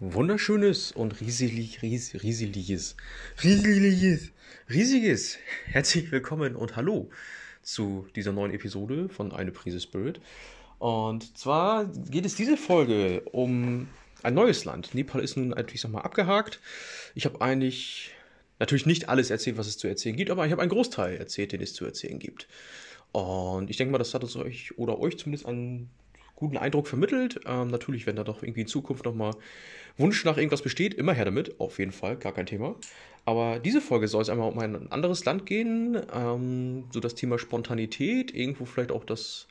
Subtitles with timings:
[0.00, 2.96] wunderschönes und riesig, ries, rieseliges,
[3.44, 4.32] rieseliges,
[4.70, 5.36] riesiges.
[5.66, 7.10] Herzlich willkommen und hallo
[7.60, 10.18] zu dieser neuen Episode von Eine Prise Spirit.
[10.78, 13.88] Und zwar geht es diese Folge um
[14.22, 14.94] ein neues Land.
[14.94, 16.60] Nepal ist nun, ich sag mal, abgehakt.
[17.14, 18.14] Ich habe eigentlich
[18.58, 21.52] natürlich nicht alles erzählt, was es zu erzählen gibt, aber ich habe einen Großteil erzählt,
[21.52, 22.48] den es zu erzählen gibt.
[23.12, 25.90] Und ich denke mal, das hat uns euch oder euch zumindest einen
[26.40, 27.40] guten Eindruck vermittelt.
[27.46, 29.34] Ähm, natürlich, wenn da doch irgendwie in Zukunft nochmal
[29.96, 32.74] Wunsch nach irgendwas besteht, immer her damit, auf jeden Fall, gar kein Thema.
[33.24, 37.38] Aber diese Folge soll es einmal um ein anderes Land gehen, ähm, so das Thema
[37.38, 39.46] Spontanität, irgendwo vielleicht auch das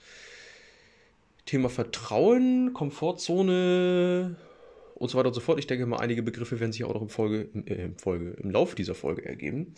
[1.45, 4.35] Thema Vertrauen, Komfortzone
[4.95, 5.59] und so weiter und so fort.
[5.59, 8.51] Ich denke mal, einige Begriffe werden sich auch noch im, Folge, äh, im, Folge, im
[8.51, 9.76] Lauf dieser Folge ergeben.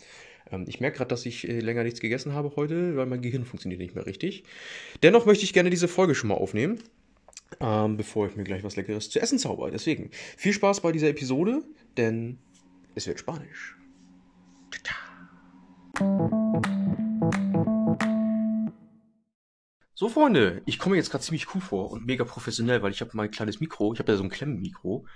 [0.50, 3.44] Ähm, ich merke gerade, dass ich äh, länger nichts gegessen habe heute, weil mein Gehirn
[3.44, 4.44] funktioniert nicht mehr richtig.
[5.02, 6.78] Dennoch möchte ich gerne diese Folge schon mal aufnehmen
[7.60, 9.70] ähm, bevor ich mir gleich was Leckeres zu essen zauber.
[9.70, 11.62] Deswegen viel Spaß bei dieser Episode,
[11.96, 12.38] denn
[12.94, 13.76] es wird Spanisch.
[19.94, 23.12] So, Freunde, ich komme jetzt gerade ziemlich cool vor und mega professionell, weil ich habe
[23.14, 25.06] mein kleines Mikro, ich habe ja so ein Klemmenmikro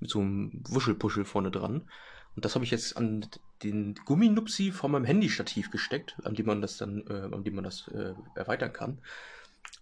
[0.00, 1.88] mit so einem Wuschelpuschel vorne dran.
[2.34, 3.26] Und das habe ich jetzt an
[3.62, 7.64] den Gumminupsi von meinem Handystativ gesteckt, an dem man das dann, äh, an dem man
[7.64, 9.00] das äh, erweitern kann.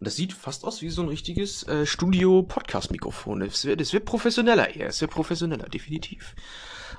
[0.00, 3.42] Und das sieht fast aus wie so ein richtiges äh, Studio-Podcast-Mikrofon.
[3.42, 4.86] Es wird, wird professioneller eher.
[4.86, 6.34] Es wird professioneller, definitiv.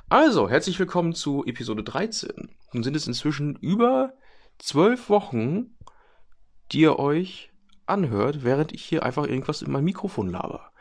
[0.08, 2.52] Also, herzlich willkommen zu Episode 13.
[2.74, 4.14] Nun sind es inzwischen über
[4.60, 5.76] zwölf Wochen,
[6.72, 7.50] die ihr euch
[7.88, 10.72] anhört, während ich hier einfach irgendwas in mein Mikrofon laber.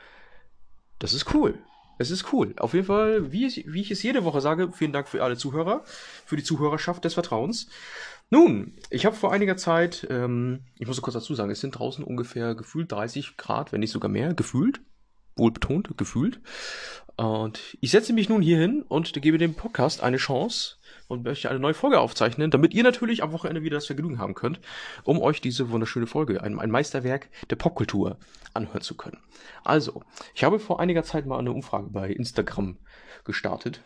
[0.98, 1.58] Das ist cool.
[1.96, 2.54] Es ist cool.
[2.58, 5.38] Auf jeden Fall, wie ich, wie ich es jede Woche sage, vielen Dank für alle
[5.38, 5.84] Zuhörer,
[6.26, 7.68] für die Zuhörerschaft des Vertrauens.
[8.32, 12.04] Nun, ich habe vor einiger Zeit, ähm, ich muss kurz dazu sagen, es sind draußen
[12.04, 14.80] ungefähr gefühlt 30 Grad, wenn nicht sogar mehr, gefühlt,
[15.34, 16.40] wohl betont, gefühlt.
[17.16, 20.76] Und ich setze mich nun hier hin und gebe dem Podcast eine Chance
[21.08, 24.34] und möchte eine neue Folge aufzeichnen, damit ihr natürlich am Wochenende wieder das Vergnügen haben
[24.34, 24.60] könnt,
[25.02, 28.16] um euch diese wunderschöne Folge, ein, ein Meisterwerk der Popkultur,
[28.54, 29.18] anhören zu können.
[29.64, 30.04] Also,
[30.36, 32.78] ich habe vor einiger Zeit mal eine Umfrage bei Instagram
[33.24, 33.82] gestartet,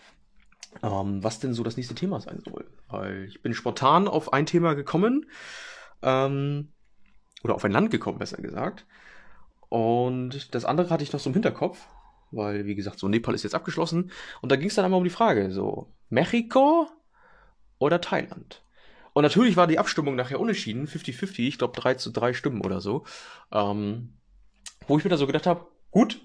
[0.83, 2.67] ähm, was denn so das nächste Thema sein soll.
[2.89, 5.27] Weil ich bin spontan auf ein Thema gekommen,
[6.03, 6.69] ähm,
[7.43, 8.87] oder auf ein Land gekommen, besser gesagt.
[9.69, 11.87] Und das andere hatte ich noch so im Hinterkopf,
[12.31, 14.11] weil, wie gesagt, so Nepal ist jetzt abgeschlossen.
[14.41, 16.89] Und da ging es dann einmal um die Frage, so, Mexiko
[17.79, 18.63] oder Thailand?
[19.13, 22.81] Und natürlich war die Abstimmung nachher unentschieden, 50-50, ich glaube 3 zu 3 Stimmen oder
[22.81, 23.05] so.
[23.53, 24.15] Ähm,
[24.87, 26.21] wo ich mir da so gedacht habe, gut,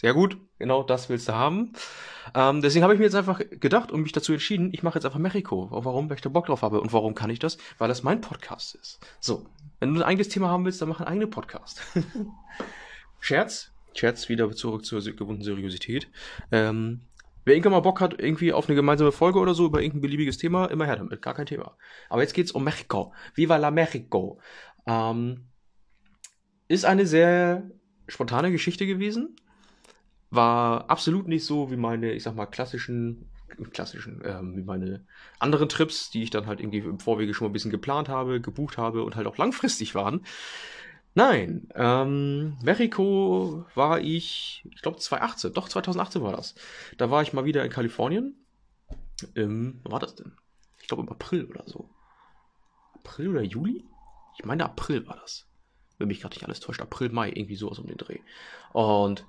[0.00, 1.74] sehr gut, genau das willst du haben.
[2.34, 5.04] Ähm, deswegen habe ich mir jetzt einfach gedacht und mich dazu entschieden, ich mache jetzt
[5.04, 5.68] einfach Mexiko.
[5.70, 6.08] Warum?
[6.08, 6.80] Weil ich da Bock drauf habe.
[6.80, 7.58] Und warum kann ich das?
[7.76, 8.98] Weil das mein Podcast ist.
[9.20, 9.44] So,
[9.78, 11.82] wenn du ein eigenes Thema haben willst, dann mach einen eigenen Podcast.
[13.20, 16.08] Scherz, Scherz, wieder zurück zur gewohnten Seriosität.
[16.50, 17.02] Ähm,
[17.44, 20.38] wer irgendwann mal Bock hat, irgendwie auf eine gemeinsame Folge oder so über irgendein beliebiges
[20.38, 21.76] Thema, immer her damit, gar kein Thema.
[22.08, 23.12] Aber jetzt geht's um Mexiko.
[23.34, 24.40] Viva la Mexico.
[24.86, 25.44] Ähm,
[26.68, 27.70] ist eine sehr
[28.08, 29.36] spontane Geschichte gewesen
[30.30, 33.28] war absolut nicht so wie meine, ich sag mal, klassischen,
[33.72, 35.04] klassischen, ähm, wie meine
[35.38, 38.40] anderen Trips, die ich dann halt irgendwie im Vorwege schon mal ein bisschen geplant habe,
[38.40, 40.24] gebucht habe und halt auch langfristig waren.
[41.14, 46.54] Nein, ähm, Mexiko war ich, ich glaube 2018, doch 2018 war das.
[46.98, 48.36] Da war ich mal wieder in Kalifornien.
[49.34, 50.32] Im, was war das denn?
[50.80, 51.90] Ich glaube im April oder so.
[52.94, 53.84] April oder Juli?
[54.38, 55.46] Ich meine April war das.
[55.98, 56.80] Wenn mich gerade nicht alles täuscht.
[56.80, 58.20] April, Mai, irgendwie sowas um den Dreh.
[58.72, 59.26] Und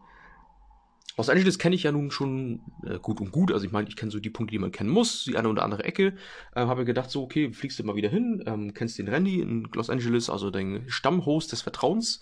[1.17, 3.51] Los Angeles kenne ich ja nun schon äh, gut und gut.
[3.51, 5.63] Also ich meine, ich kenne so die Punkte, die man kennen muss, die eine oder
[5.63, 6.13] andere Ecke.
[6.55, 9.67] Ähm, habe gedacht, so, okay, fliegst du mal wieder hin, ähm, kennst den Randy in
[9.73, 12.19] Los Angeles, also den Stammhost des Vertrauens.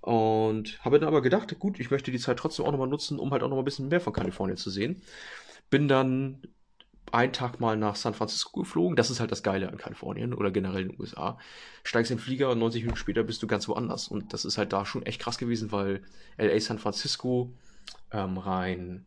[0.00, 3.30] Und habe dann aber gedacht, gut, ich möchte die Zeit trotzdem auch nochmal nutzen, um
[3.32, 5.02] halt auch nochmal ein bisschen mehr von Kalifornien zu sehen.
[5.70, 6.42] Bin dann
[7.12, 8.96] einen Tag mal nach San Francisco geflogen.
[8.96, 11.38] Das ist halt das Geile an Kalifornien oder generell in den USA.
[11.82, 14.08] Steigst in den Flieger und 90 Minuten später bist du ganz woanders.
[14.08, 16.02] Und das ist halt da schon echt krass gewesen, weil
[16.36, 17.52] LA, San Francisco,
[18.12, 19.06] ähm, rein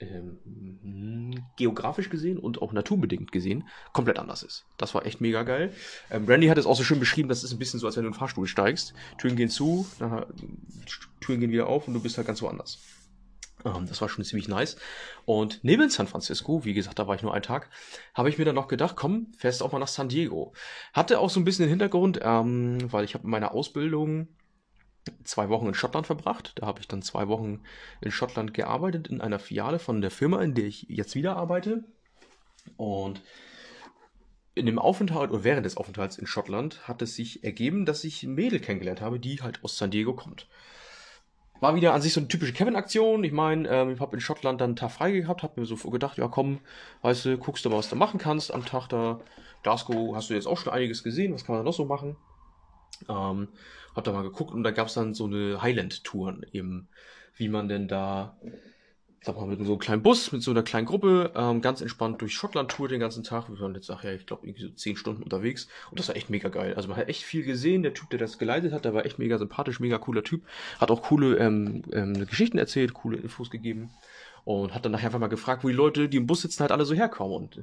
[0.00, 4.64] ähm, geografisch gesehen und auch naturbedingt gesehen komplett anders ist.
[4.78, 5.72] Das war echt mega geil.
[6.10, 8.04] Ähm, Randy hat es auch so schön beschrieben, das ist ein bisschen so, als wenn
[8.04, 8.94] du in den Fahrstuhl steigst.
[9.18, 10.24] Türen gehen zu, dann,
[11.20, 12.78] Türen gehen wieder auf und du bist halt ganz woanders.
[13.64, 14.76] Ähm, das war schon ziemlich nice.
[15.26, 17.68] Und neben San Francisco, wie gesagt, da war ich nur einen Tag,
[18.14, 20.52] habe ich mir dann noch gedacht, komm, fährst auch mal nach San Diego.
[20.92, 24.28] Hatte auch so ein bisschen den Hintergrund, ähm, weil ich habe in meiner Ausbildung
[25.24, 26.52] zwei Wochen in Schottland verbracht.
[26.56, 27.62] Da habe ich dann zwei Wochen
[28.00, 31.84] in Schottland gearbeitet, in einer Filiale von der Firma, in der ich jetzt wieder arbeite.
[32.76, 33.22] Und
[34.54, 38.22] in dem Aufenthalt oder während des Aufenthalts in Schottland hat es sich ergeben, dass ich
[38.22, 40.48] ein Mädel kennengelernt habe, die halt aus San Diego kommt.
[41.60, 43.22] war wieder an sich so eine typische Kevin-Aktion.
[43.22, 45.76] Ich meine, ähm, ich habe in Schottland dann einen Tag frei gehabt, habe mir so
[45.90, 46.60] gedacht, ja komm,
[47.02, 49.20] weißt du, guckst du mal, was du machen kannst am Tag da.
[49.62, 52.16] Glasgow hast du jetzt auch schon einiges gesehen, was kann man da noch so machen?
[53.08, 53.48] Ähm,
[53.94, 56.88] hab da mal geguckt und da gab es dann so eine Highland-Tour eben,
[57.36, 58.36] wie man denn da
[59.22, 62.22] sag mal, mit so einem kleinen Bus, mit so einer kleinen Gruppe, ähm, ganz entspannt
[62.22, 63.50] durch Schottland tour den ganzen Tag.
[63.50, 65.68] Wir waren jetzt nachher, ich glaube, irgendwie so zehn Stunden unterwegs.
[65.90, 66.74] Und das war echt mega geil.
[66.74, 67.82] Also man hat echt viel gesehen.
[67.82, 70.42] Der Typ, der das geleitet hat, der war echt mega sympathisch, mega cooler Typ.
[70.78, 73.90] Hat auch coole ähm, ähm, Geschichten erzählt, coole Infos gegeben.
[74.44, 76.72] Und hat dann nachher einfach mal gefragt, wo die Leute, die im Bus sitzen, halt
[76.72, 77.36] alle so herkommen.
[77.36, 77.62] Und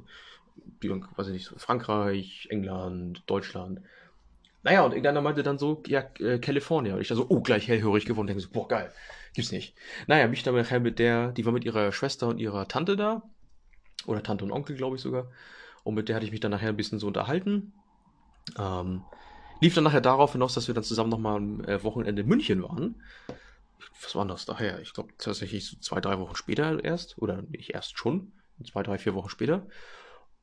[0.82, 3.80] die, weiß ich nicht, Frankreich, England, Deutschland.
[4.62, 6.94] Naja, und irgendeiner meinte dann so, ja, äh, California.
[6.94, 8.26] Und ich da so, oh, gleich hellhörig geworden.
[8.26, 8.92] Denke so, boah, geil.
[9.34, 9.74] Gibt's nicht.
[10.06, 13.22] Naja, mich dann nachher mit der, die war mit ihrer Schwester und ihrer Tante da.
[14.06, 15.30] Oder Tante und Onkel, glaube ich sogar.
[15.84, 17.72] Und mit der hatte ich mich dann nachher ein bisschen so unterhalten.
[18.58, 19.02] Ähm,
[19.60, 22.62] lief dann nachher darauf hinaus, dass wir dann zusammen nochmal am äh, Wochenende in München
[22.62, 23.02] waren.
[24.02, 24.80] Was war das daher?
[24.80, 27.18] Ich glaube tatsächlich so zwei, drei Wochen später erst.
[27.18, 28.32] Oder nicht erst schon.
[28.64, 29.66] Zwei, drei, vier Wochen später.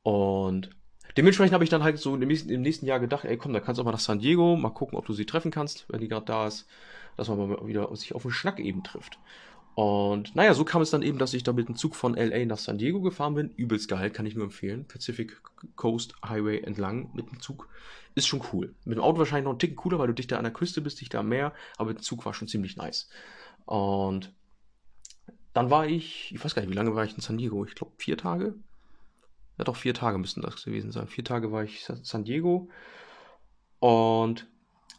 [0.02, 0.70] Und
[1.16, 3.82] dementsprechend habe ich dann halt so im nächsten, Jahr gedacht, ey komm, da kannst du
[3.82, 6.26] auch mal nach San Diego, mal gucken, ob du sie treffen kannst, wenn die gerade
[6.26, 6.66] da ist
[7.16, 9.18] dass man mal wieder sich auf den Schnack eben trifft.
[9.74, 12.46] Und naja, so kam es dann eben, dass ich da mit dem Zug von LA
[12.46, 13.50] nach San Diego gefahren bin.
[13.56, 14.86] Übelst geil, kann ich nur empfehlen.
[14.86, 15.36] Pacific
[15.74, 17.68] Coast Highway entlang mit dem Zug.
[18.14, 18.74] Ist schon cool.
[18.84, 21.00] Mit dem Auto wahrscheinlich noch ein Ticken cooler, weil du dichter an der Küste bist,
[21.00, 21.52] dichter am Meer.
[21.76, 23.10] Aber der Zug war schon ziemlich nice.
[23.66, 24.32] Und
[25.52, 27.64] dann war ich, ich weiß gar nicht, wie lange war ich in San Diego?
[27.66, 28.54] Ich glaube vier Tage.
[29.58, 31.08] Ja doch, vier Tage müssten das gewesen sein.
[31.08, 32.68] Vier Tage war ich San Diego.
[33.78, 34.46] Und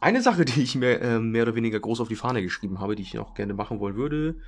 [0.00, 2.96] eine Sache, die ich mir äh, mehr oder weniger groß auf die Fahne geschrieben habe,
[2.96, 4.40] die ich auch gerne machen wollen würde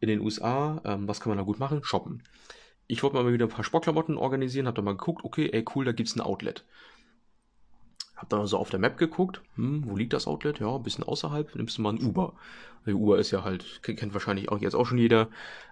[0.00, 1.82] in den USA, ähm, was kann man da gut machen?
[1.82, 2.22] Shoppen.
[2.86, 5.84] Ich wollte mal wieder ein paar Sportklamotten organisieren, habe da mal geguckt, okay, ey cool,
[5.84, 6.64] da gibt's ein Outlet.
[8.16, 10.58] Hab dann also auf der Map geguckt, hm, wo liegt das Outlet?
[10.60, 12.34] Ja, ein bisschen außerhalb, nimmst du mal ein Uber.
[12.84, 15.28] Weil Uber ist ja halt, kennt wahrscheinlich auch jetzt auch schon jeder.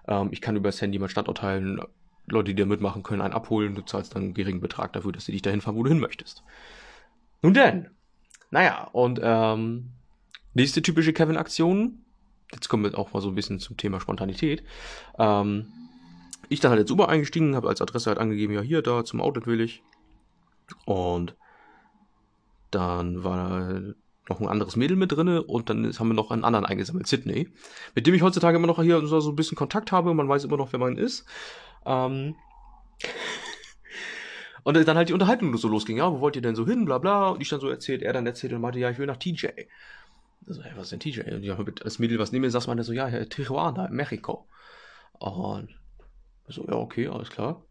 [0.07, 1.81] Ähm, ich kann über das Handy meinen Standort teilen,
[2.27, 5.25] Leute, die da mitmachen können, einen abholen, du zahlst dann einen geringen Betrag dafür, dass
[5.25, 6.43] sie dich dahin fahren, wo du hin möchtest.
[7.41, 7.89] Nun denn,
[8.51, 9.91] naja, und ähm,
[10.53, 12.03] nächste typische Kevin-Aktion.
[12.51, 14.63] Jetzt kommen wir auch mal so ein bisschen zum Thema Spontanität.
[15.17, 15.67] Ähm,
[16.49, 19.21] ich dann halt jetzt Uber eingestiegen, habe als Adresse halt angegeben, ja hier, da zum
[19.21, 19.81] Outlet will ich.
[20.85, 21.35] Und
[22.71, 23.93] dann war
[24.29, 27.49] noch ein anderes Mädel mit drinne und dann haben wir noch einen anderen eingesammelt, Sydney,
[27.95, 30.13] mit dem ich heutzutage immer noch hier so ein bisschen Kontakt habe.
[30.13, 31.25] Man weiß immer noch, wer man ist.
[31.87, 32.35] Ähm,
[34.63, 36.97] und dann halt die Unterhaltung so losging, ja, wo wollt ihr denn so hin, bla
[36.97, 37.29] bla.
[37.29, 39.47] Und ich dann so erzählt, er dann erzählt und meinte, ja, ich will nach TJ.
[40.45, 41.21] Also, hey, was ist denn TJ?
[41.33, 44.47] Und ja, das Mädel, was neben mir saß, meinte so, ja, Tijuana, Mexiko.
[45.13, 45.69] Und
[46.47, 47.63] so, ja, okay, alles klar.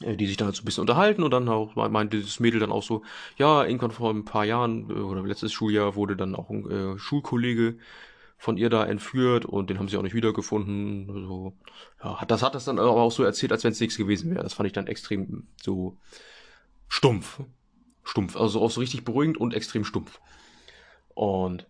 [0.00, 2.60] Äh, die sich dann halt so ein bisschen unterhalten und dann auch meinte das Mädel
[2.60, 3.02] dann auch so,
[3.36, 6.98] ja, irgendwann vor ein paar Jahren äh, oder letztes Schuljahr wurde dann auch ein äh,
[6.98, 7.78] Schulkollege
[8.42, 11.06] von ihr da entführt und den haben sie auch nicht wiedergefunden.
[11.06, 11.56] So,
[12.02, 14.42] ja, das hat das dann aber auch so erzählt, als wenn es nichts gewesen wäre.
[14.42, 15.96] Das fand ich dann extrem so
[16.88, 17.38] stumpf.
[18.02, 18.34] Stumpf.
[18.34, 20.18] Also auch so richtig beruhigend und extrem stumpf.
[21.14, 21.68] Und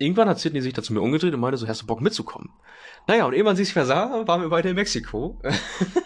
[0.00, 2.50] irgendwann hat Sidney sich dazu mir umgedreht und meinte so, hast du Bock mitzukommen?
[3.06, 5.40] Naja, und ehe man sich versah, waren wir beide in Mexiko.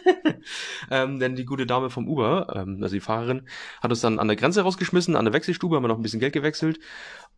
[0.90, 3.48] ähm, denn die gute Dame vom Uber, ähm, also die Fahrerin,
[3.80, 6.20] hat uns dann an der Grenze rausgeschmissen, an der Wechselstube, haben wir noch ein bisschen
[6.20, 6.80] Geld gewechselt.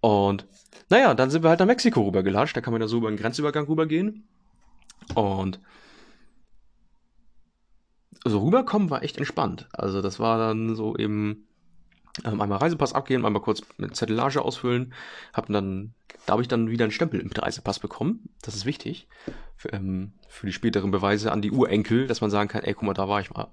[0.01, 0.47] Und
[0.89, 2.57] naja, dann sind wir halt nach Mexiko rübergelatscht.
[2.57, 4.27] Da kann man ja so über einen Grenzübergang rübergehen.
[5.15, 5.61] Und
[8.25, 9.69] so rüberkommen war echt entspannt.
[9.73, 11.47] Also das war dann so eben
[12.25, 14.95] ähm, einmal Reisepass abgehen, einmal kurz eine Zettelage ausfüllen,
[15.33, 15.95] hab dann,
[16.25, 18.29] da habe ich dann wieder einen Stempel mit Reisepass bekommen.
[18.43, 19.09] Das ist wichtig
[19.57, 22.85] für, ähm, für die späteren Beweise an die Urenkel, dass man sagen kann, ey, guck
[22.85, 23.49] mal, da war ich mal.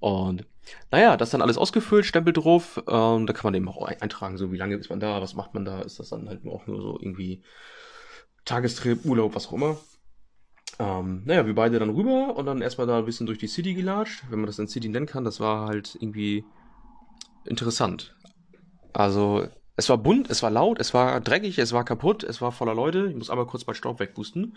[0.00, 0.44] Und
[0.90, 2.82] naja, das dann alles ausgefüllt, Stempel drauf.
[2.88, 5.54] Ähm, da kann man eben auch eintragen, so wie lange ist man da, was macht
[5.54, 7.42] man da, ist das dann halt auch nur so irgendwie
[8.44, 9.78] Tagestrip, Urlaub, was auch immer.
[10.78, 13.74] Ähm, naja, wir beide dann rüber und dann erstmal da ein bisschen durch die City
[13.74, 15.24] gelatscht, wenn man das in City nennen kann.
[15.24, 16.44] Das war halt irgendwie
[17.46, 18.14] interessant.
[18.92, 22.52] Also, es war bunt, es war laut, es war dreckig, es war kaputt, es war
[22.52, 23.06] voller Leute.
[23.08, 24.56] Ich muss aber kurz mal Staub wegpusten.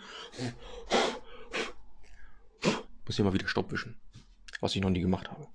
[3.06, 4.00] Muss hier mal wieder Staub wischen.
[4.60, 5.46] Was ich noch nie gemacht habe.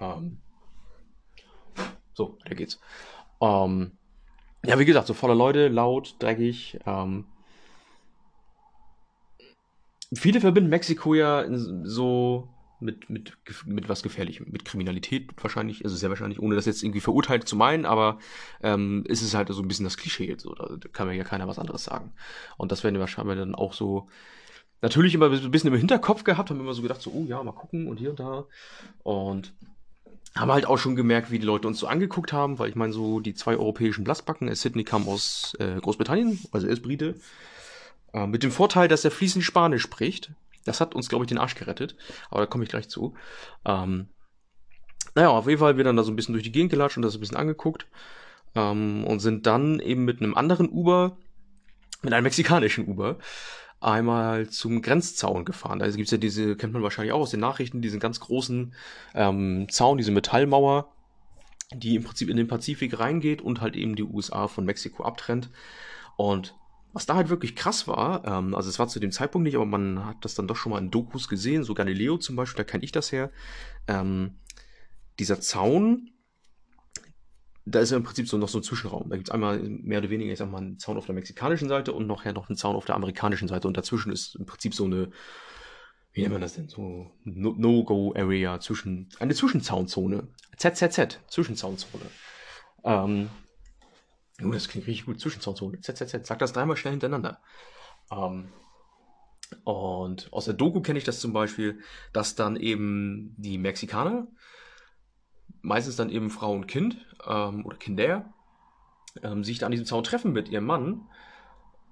[0.00, 0.40] Ähm.
[2.14, 2.78] So, da geht's.
[3.40, 3.98] Ähm.
[4.64, 6.78] Ja, wie gesagt, so voller Leute, laut, dreckig.
[6.86, 7.26] Ähm.
[10.14, 11.44] Viele verbinden Mexiko ja
[11.82, 12.48] so
[12.80, 13.32] mit, mit,
[13.66, 17.56] mit was Gefährlichem, mit Kriminalität wahrscheinlich, also sehr wahrscheinlich, ohne das jetzt irgendwie verurteilt zu
[17.56, 18.18] meinen, aber
[18.62, 21.48] ähm, ist es halt so ein bisschen das Klischee so, da kann mir ja keiner
[21.48, 22.12] was anderes sagen.
[22.56, 24.08] Und das werden wir wahrscheinlich dann auch so
[24.80, 27.52] natürlich immer ein bisschen im Hinterkopf gehabt, haben immer so gedacht, so, oh ja, mal
[27.52, 28.44] gucken und hier und da.
[29.02, 29.54] Und
[30.36, 32.92] haben halt auch schon gemerkt, wie die Leute uns so angeguckt haben, weil ich meine,
[32.92, 37.16] so die zwei europäischen Blassbacken, Sydney kam aus äh, Großbritannien, also er ist Brite,
[38.12, 40.30] äh, mit dem Vorteil, dass er fließend Spanisch spricht.
[40.64, 41.96] Das hat uns, glaube ich, den Arsch gerettet,
[42.30, 43.14] aber da komme ich gleich zu.
[43.64, 44.08] Ähm,
[45.14, 47.02] naja, auf jeden Fall wir dann da so ein bisschen durch die Gegend gelatscht und
[47.02, 47.86] das ein bisschen angeguckt
[48.54, 51.16] ähm, und sind dann eben mit einem anderen Uber,
[52.02, 53.18] mit einem mexikanischen Uber,
[53.80, 55.78] einmal zum Grenzzaun gefahren.
[55.78, 58.74] Da gibt es ja diese, kennt man wahrscheinlich auch aus den Nachrichten, diesen ganz großen
[59.14, 60.92] ähm, Zaun, diese Metallmauer,
[61.72, 65.50] die im Prinzip in den Pazifik reingeht und halt eben die USA von Mexiko abtrennt.
[66.16, 66.54] Und
[66.92, 69.66] was da halt wirklich krass war, ähm, also es war zu dem Zeitpunkt nicht, aber
[69.66, 72.70] man hat das dann doch schon mal in Dokus gesehen, so Galileo zum Beispiel, da
[72.70, 73.30] kenne ich das her.
[73.86, 74.38] Ähm,
[75.18, 76.10] dieser Zaun,
[77.66, 79.10] da ist ja im Prinzip so noch so ein Zwischenraum.
[79.10, 81.68] Da gibt es einmal mehr oder weniger, ich sag mal, einen Zaun auf der mexikanischen
[81.68, 83.68] Seite und nachher noch einen Zaun auf der amerikanischen Seite.
[83.68, 85.10] Und dazwischen ist im Prinzip so eine,
[86.12, 90.28] wie nennt man das denn, so No-Go-Area, zwischen, eine Zwischenzaunzone.
[90.56, 92.06] ZZZ, Zwischenzaunzone.
[92.84, 93.28] Ähm,
[94.42, 95.80] oh, das klingt richtig gut, Zwischenzaunzone.
[95.80, 97.40] ZZZ, sag das dreimal schnell hintereinander.
[98.10, 98.48] Ähm,
[99.64, 101.80] und aus der Doku kenne ich das zum Beispiel,
[102.12, 104.28] dass dann eben die Mexikaner
[105.62, 108.32] meistens dann eben Frau und Kind ähm, oder Kinder
[109.22, 111.02] ähm, sich da an diesem Zaun treffen mit ihrem Mann,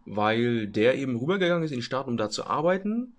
[0.04, 3.14] weil der eben rübergegangen ist in die Stadt, um da zu arbeiten.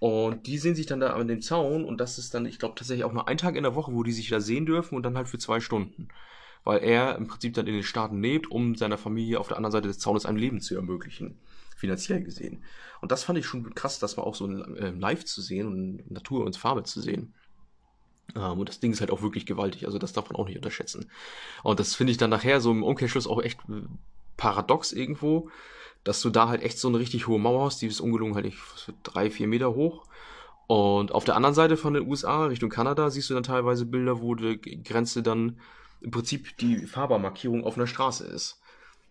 [0.00, 2.74] Und die sehen sich dann da an dem Zaun und das ist dann, ich glaube,
[2.74, 5.02] tatsächlich auch nur ein Tag in der Woche, wo die sich da sehen dürfen und
[5.02, 6.08] dann halt für zwei Stunden.
[6.64, 9.72] Weil er im Prinzip dann in den Staaten lebt, um seiner Familie auf der anderen
[9.72, 11.38] Seite des Zaunes ein Leben zu ermöglichen.
[11.76, 12.62] Finanziell gesehen.
[13.00, 16.10] Und das fand ich schon krass, das mal auch so äh, live zu sehen und
[16.10, 17.34] Natur und Farbe zu sehen.
[18.34, 20.56] Ähm, und das Ding ist halt auch wirklich gewaltig, also das darf man auch nicht
[20.56, 21.10] unterschätzen.
[21.62, 23.82] Und das finde ich dann nachher so im Umkehrschluss auch echt äh,
[24.36, 25.50] paradox irgendwo,
[26.02, 28.46] dass du da halt echt so eine richtig hohe Mauer hast, die ist ungelungen halt
[28.46, 28.58] nicht
[29.02, 30.06] drei, vier Meter hoch.
[30.66, 34.20] Und auf der anderen Seite von den USA, Richtung Kanada, siehst du dann teilweise Bilder,
[34.20, 35.58] wo die Grenze dann
[36.04, 38.60] im Prinzip die Fahrbarmarkierung auf einer Straße ist.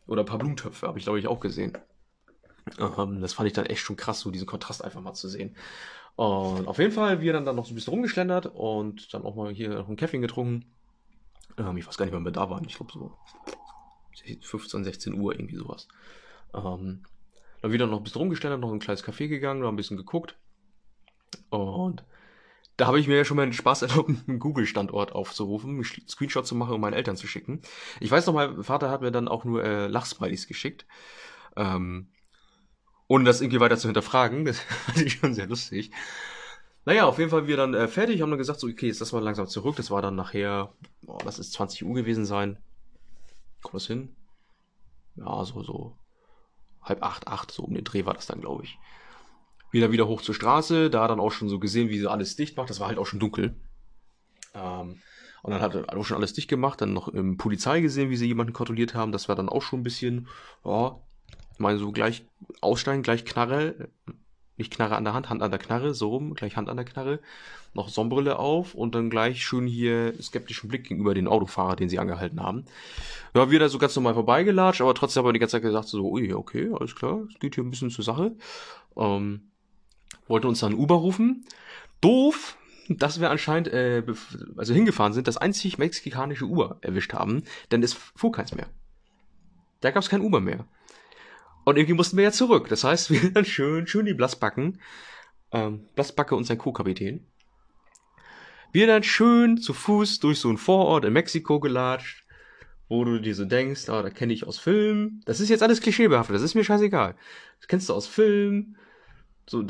[0.05, 1.77] Oder ein paar Blumentöpfe, habe ich glaube ich auch gesehen.
[2.79, 5.55] Ähm, das fand ich dann echt schon krass, so diesen Kontrast einfach mal zu sehen.
[6.15, 9.35] Und auf jeden Fall, wir dann, dann noch so ein bisschen rumgeschlendert und dann auch
[9.35, 10.65] mal hier noch ein Käffchen getrunken.
[11.57, 12.65] Ähm, ich weiß gar nicht, wann wir da waren.
[12.65, 13.17] Ich glaube so
[14.41, 15.87] 15, 16 Uhr, irgendwie sowas.
[16.53, 17.03] Ähm,
[17.61, 20.37] dann wieder noch ein bisschen rumgeschlendert, noch ein kleines Café gegangen, noch ein bisschen geguckt.
[21.49, 22.03] Und
[22.77, 26.47] da habe ich mir ja schon mal den Spaß erlaubt, einen Google-Standort aufzurufen, einen Screenshot
[26.47, 27.61] zu machen und meinen Eltern zu schicken.
[27.99, 30.85] Ich weiß noch, mein Vater hat mir dann auch nur äh, Lachsmilies geschickt.
[31.55, 32.09] Ähm,
[33.07, 34.45] ohne das irgendwie weiter zu hinterfragen.
[34.45, 35.91] Das fand ich schon sehr lustig.
[36.85, 39.13] Naja, auf jeden Fall wir dann äh, fertig, haben dann gesagt, so, okay, jetzt lass
[39.13, 39.75] mal langsam zurück.
[39.75, 40.73] Das war dann nachher,
[41.05, 42.57] oh, das ist 20 Uhr gewesen sein.
[43.61, 44.15] Kommt das hin?
[45.15, 45.97] Ja, so, so
[46.81, 48.77] halb acht, acht, so um den Dreh war das dann, glaube ich.
[49.73, 52.55] Wieder wieder hoch zur Straße, da dann auch schon so gesehen, wie sie alles dicht
[52.55, 52.69] macht.
[52.69, 53.55] Das war halt auch schon dunkel.
[54.53, 55.01] Ähm,
[55.41, 58.15] und dann hat er auch schon alles dicht gemacht, dann noch ähm, Polizei gesehen, wie
[58.15, 59.11] sie jemanden kontrolliert haben.
[59.11, 60.27] Das war dann auch schon ein bisschen,
[60.63, 60.99] ja,
[61.51, 62.25] ich meine, so gleich
[62.61, 63.89] aussteigen, gleich Knarre,
[64.57, 66.85] nicht Knarre an der Hand, Hand an der Knarre, so rum, gleich Hand an der
[66.85, 67.19] Knarre,
[67.73, 71.97] noch Sonnenbrille auf und dann gleich schön hier skeptischen Blick gegenüber den Autofahrer, den sie
[71.97, 72.65] angehalten haben.
[73.35, 75.87] Ja, wir da so ganz normal vorbeigelatscht, aber trotzdem haben wir die ganze Zeit gesagt,
[75.87, 78.35] so, ui, okay, alles klar, es geht hier ein bisschen zur Sache.
[78.95, 79.49] Ähm,
[80.27, 81.45] wollten uns dann Uber rufen.
[82.01, 82.57] Doof,
[82.89, 84.03] dass wir anscheinend, äh,
[84.57, 88.67] also hingefahren sind, das einzig mexikanische Uber erwischt haben, denn es fuhr keins mehr.
[89.81, 90.65] Da gab es kein Uber mehr.
[91.65, 92.67] Und irgendwie mussten wir ja zurück.
[92.69, 94.79] Das heißt, wir dann schön, schön die Blassbacken,
[95.51, 97.25] ähm, Blassbacke und sein Co-Kapitän.
[98.71, 102.25] Wir dann schön zu Fuß durch so einen Vorort in Mexiko gelatscht,
[102.89, 105.21] wo du dir so denkst, ah, da kenne ich aus Filmen.
[105.25, 107.15] Das ist jetzt alles klischeebehaftet, das ist mir scheißegal.
[107.59, 108.77] Das kennst du aus Filmen.
[109.45, 109.63] So,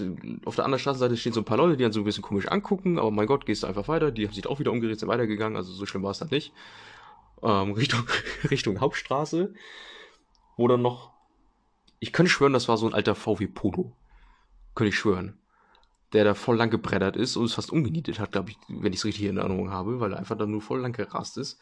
[0.46, 2.48] auf der anderen Straßenseite stehen so ein paar Leute, die dann so ein bisschen komisch
[2.48, 4.12] angucken, aber mein Gott, gehst du einfach weiter.
[4.12, 6.54] Die haben sich auch wieder umgedreht, sind weitergegangen, also so schlimm war es dann nicht.
[7.42, 8.08] Ähm, Richtung,
[8.50, 9.54] Richtung Hauptstraße,
[10.58, 11.14] wo dann noch
[12.04, 13.96] ich könnte schwören, das war so ein alter VW Polo.
[14.76, 15.40] Könnte ich schwören.
[16.12, 19.00] Der da voll lang gebreddert ist und es fast umgenietet hat, glaube ich, wenn ich
[19.00, 21.62] es richtig in Erinnerung habe, weil er einfach dann nur voll lang gerast ist.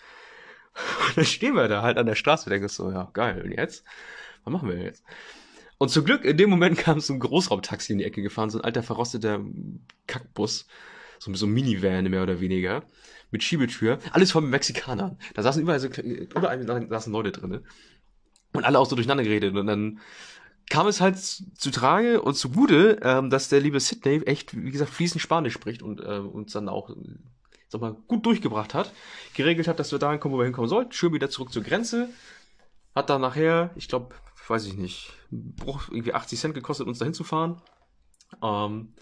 [1.08, 3.84] Und dann stehen wir da halt an der Straße denken so, ja, geil, und jetzt?
[4.44, 5.04] Was machen wir jetzt?
[5.82, 8.60] Und zum Glück, in dem Moment kam so ein Großraumtaxi in die Ecke gefahren, so
[8.60, 9.44] ein alter verrosteter
[10.06, 10.68] Kackbus.
[11.18, 12.84] So, so ein Minivan mehr oder weniger.
[13.32, 13.98] Mit Schiebetür.
[14.12, 15.18] Alles von Mexikanern.
[15.34, 17.64] Da saßen überall so, überall saßen Leute drinne.
[18.54, 19.56] Und alle auch so durcheinander geredet.
[19.56, 20.02] Und dann
[20.70, 24.92] kam es halt zu Trage und zugute, ähm, dass der liebe Sidney echt, wie gesagt,
[24.92, 26.96] fließend Spanisch spricht und äh, uns dann auch
[27.70, 28.94] sag mal, gut durchgebracht hat,
[29.34, 32.10] geregelt hat, dass wir dahin kommen, wo wir hinkommen sollten, schön wieder zurück zur Grenze,
[32.94, 34.14] hat dann nachher, ich glaube,
[34.50, 37.62] weiß ich nicht, irgendwie 80 Cent gekostet, uns dahin zu fahren.
[38.44, 38.94] Ähm,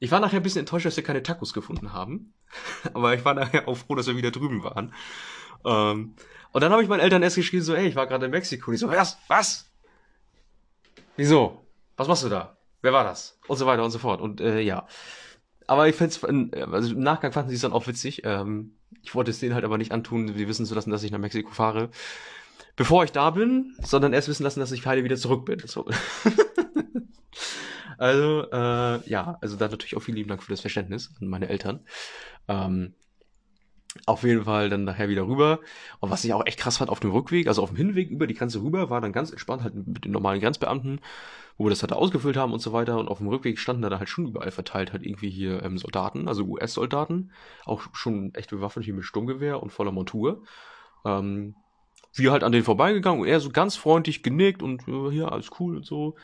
[0.00, 2.32] Ich war nachher ein bisschen enttäuscht, dass wir keine Tacos gefunden haben.
[2.94, 4.92] Aber ich war nachher auch froh, dass wir wieder drüben waren.
[5.64, 6.14] Ähm,
[6.52, 8.70] und dann habe ich meinen Eltern erst geschrieben, so, ey, ich war gerade in Mexiko.
[8.70, 9.18] Die so, was?
[9.28, 9.66] Was?
[11.16, 11.64] Wieso?
[11.96, 12.56] Was machst du da?
[12.80, 13.38] Wer war das?
[13.48, 14.20] Und so weiter und so fort.
[14.20, 14.86] Und äh, ja.
[15.66, 16.24] Aber ich finde es,
[16.72, 18.22] also im Nachgang fanden sie es dann auch witzig.
[18.24, 21.10] Ähm, ich wollte es denen halt aber nicht antun, sie wissen zu lassen, dass ich
[21.10, 21.90] nach Mexiko fahre.
[22.76, 25.58] Bevor ich da bin, sondern erst wissen lassen, dass ich heile wieder zurück bin.
[25.66, 25.86] So.
[27.98, 31.48] also, äh, ja, also da natürlich auch vielen lieben Dank für das Verständnis an meine
[31.48, 31.80] Eltern.
[32.46, 32.94] Ähm,
[34.06, 35.60] auf jeden Fall dann nachher wieder rüber.
[36.00, 38.26] Und was ich auch echt krass fand auf dem Rückweg, also auf dem Hinweg über
[38.26, 41.00] die Grenze rüber, war dann ganz entspannt halt mit den normalen Grenzbeamten,
[41.56, 42.98] wo wir das halt ausgefüllt haben und so weiter.
[42.98, 46.28] Und auf dem Rückweg standen da halt schon überall verteilt halt irgendwie hier ähm, Soldaten,
[46.28, 47.32] also US-Soldaten,
[47.64, 50.44] auch schon echt bewaffnet hier mit Sturmgewehr und voller Montur.
[51.04, 51.54] Ähm,
[52.12, 55.76] wir halt an denen vorbeigegangen und er so ganz freundlich genickt und ja, alles cool
[55.76, 56.16] und so.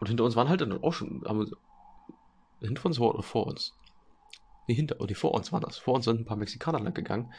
[0.00, 1.50] Und hinter uns waren halt dann auch schon, haben
[2.60, 3.74] hinter uns oder vor uns?
[4.68, 5.78] Nee, hinter, oh, nee, vor uns war das.
[5.78, 7.32] Vor uns sind ein paar Mexikaner lang gegangen.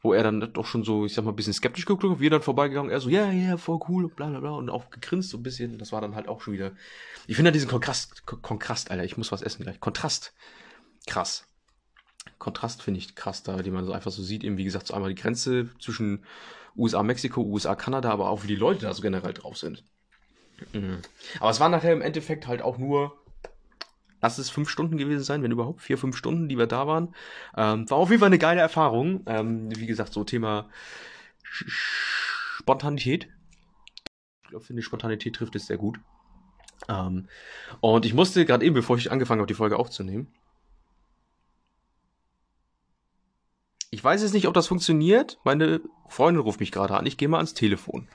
[0.00, 2.20] Wo er dann doch schon so, ich sag mal, ein bisschen skeptisch geguckt hat.
[2.20, 2.90] Wir dann vorbeigegangen.
[2.90, 4.50] Er so, ja, yeah, ja, yeah, voll cool, bla, bla, bla.
[4.50, 5.78] Und auch gegrinst so ein bisschen.
[5.78, 6.72] Das war dann halt auch schon wieder.
[7.26, 9.80] Ich finde diesen Kontrast, Kontrast, Alter, ich muss was essen gleich.
[9.80, 10.34] Kontrast.
[11.06, 11.48] Krass.
[12.38, 14.44] Kontrast finde ich krass da, die man so einfach so sieht.
[14.44, 16.24] Eben, wie gesagt, so einmal die Grenze zwischen
[16.76, 19.84] USA, Mexiko, USA, Kanada, aber auch wie die Leute da so generell drauf sind.
[20.72, 20.98] Mhm.
[21.40, 23.16] Aber es war nachher im Endeffekt halt auch nur
[24.20, 27.14] lass es fünf Stunden gewesen sein, wenn überhaupt, vier, fünf Stunden, die wir da waren.
[27.56, 29.22] Ähm, war auf jeden Fall eine geile Erfahrung.
[29.26, 30.68] Ähm, wie gesagt, so Thema
[31.42, 33.28] Spontanität.
[34.56, 36.00] Ich finde, Spontanität trifft es sehr gut.
[36.88, 37.28] Ähm,
[37.80, 40.28] und ich musste gerade eben, bevor ich angefangen habe, die Folge aufzunehmen,
[43.96, 45.38] ich weiß jetzt nicht, ob das funktioniert.
[45.42, 47.06] Meine Freundin ruft mich gerade an.
[47.06, 48.06] Ich gehe mal ans Telefon.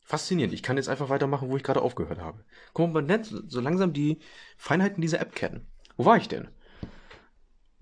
[0.00, 0.52] Faszinierend.
[0.54, 2.44] Ich kann jetzt einfach weitermachen, wo ich gerade aufgehört habe.
[2.72, 4.18] Guck mal, man lernt so langsam die
[4.56, 5.64] Feinheiten dieser App kennen.
[5.96, 6.48] Wo war ich denn?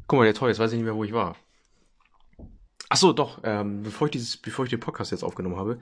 [0.07, 1.37] Guck mal, der toll, jetzt weiß ich nicht mehr, wo ich war.
[2.91, 5.81] Ach so, doch, ähm, bevor ich dieses, bevor ich den Podcast jetzt aufgenommen habe,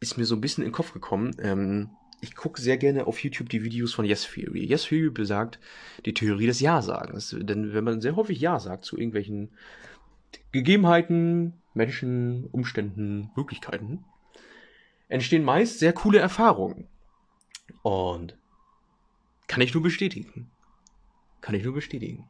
[0.00, 3.22] ist mir so ein bisschen in den Kopf gekommen, ähm, ich gucke sehr gerne auf
[3.22, 4.64] YouTube die Videos von Yes Theory.
[4.64, 5.58] Yes Theory besagt
[6.04, 7.36] die Theorie des Ja-Sagens.
[7.38, 9.50] Denn wenn man sehr häufig Ja sagt zu irgendwelchen
[10.52, 14.04] Gegebenheiten, Menschen, Umständen, Möglichkeiten,
[15.08, 16.88] entstehen meist sehr coole Erfahrungen.
[17.82, 18.36] Und
[19.46, 20.50] kann ich nur bestätigen.
[21.40, 22.28] Kann ich nur bestätigen.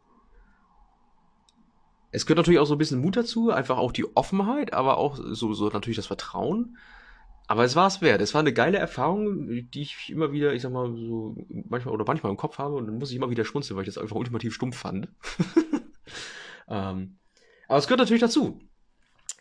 [2.11, 5.19] Es gehört natürlich auch so ein bisschen Mut dazu, einfach auch die Offenheit, aber auch
[5.19, 6.79] so, so natürlich das Vertrauen.
[7.51, 8.21] Aber es war es wert.
[8.21, 12.05] Es war eine geile Erfahrung, die ich immer wieder, ich sag mal, so manchmal oder
[12.07, 14.17] manchmal im Kopf habe und dann muss ich immer wieder schmunzeln, weil ich das einfach
[14.17, 15.09] ultimativ stumpf fand.
[16.69, 17.17] ähm,
[17.67, 18.61] aber es gehört natürlich dazu.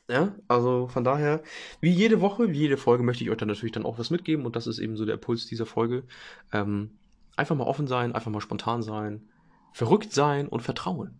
[0.09, 1.43] Ja, also von daher,
[1.81, 4.45] wie jede Woche, wie jede Folge möchte ich euch dann natürlich dann auch was mitgeben
[4.45, 6.05] und das ist eben so der Puls dieser Folge.
[6.53, 6.97] Ähm,
[7.35, 9.27] einfach mal offen sein, einfach mal spontan sein,
[9.73, 11.19] verrückt sein und vertrauen.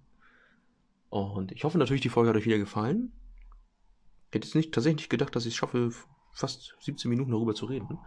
[1.09, 3.11] Und ich hoffe natürlich, die Folge hat euch wieder gefallen.
[4.29, 5.91] Ich hätte jetzt nicht tatsächlich nicht gedacht, dass ich es schaffe,
[6.37, 7.99] fast 17 Minuten darüber zu reden.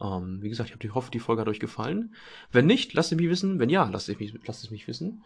[0.00, 2.14] Ähm, wie gesagt, ich hoffe, die Folge hat euch gefallen.
[2.50, 3.58] Wenn nicht, lasst es mich wissen.
[3.58, 5.22] Wenn ja, lasst es mich, lasst es mich wissen.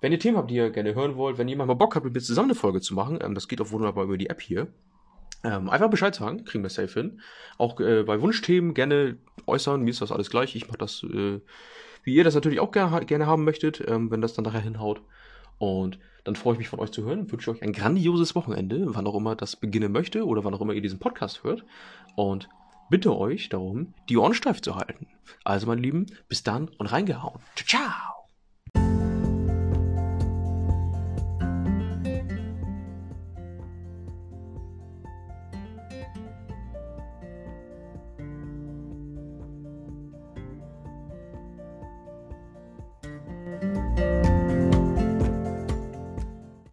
[0.00, 2.14] Wenn ihr Themen habt, die ihr gerne hören wollt, wenn jemand mal Bock hat, mit
[2.14, 4.68] mir zusammen eine Folge zu machen, ähm, das geht auch wunderbar über die App hier.
[5.44, 7.20] Ähm, einfach Bescheid sagen, kriegen wir safe hin.
[7.58, 10.56] Auch äh, bei Wunschthemen gerne äußern, mir ist das alles gleich.
[10.56, 11.40] Ich mache das, äh,
[12.02, 15.02] wie ihr das natürlich auch gerne, gerne haben möchtet, ähm, wenn das dann nachher hinhaut.
[15.58, 19.06] Und dann freue ich mich von euch zu hören, wünsche euch ein grandioses Wochenende, wann
[19.06, 21.64] auch immer das beginnen möchte oder wann auch immer ihr diesen Podcast hört.
[22.14, 22.48] Und
[22.90, 25.06] bitte euch darum, die Ohren steif zu halten.
[25.44, 27.40] Also, meine Lieben, bis dann und reingehauen.
[27.54, 28.15] Ciao, ciao!